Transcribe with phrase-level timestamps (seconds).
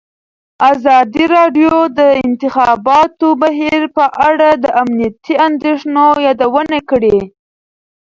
[0.71, 7.17] ازادي راډیو د د انتخاباتو بهیر په اړه د امنیتي اندېښنو یادونه کړې.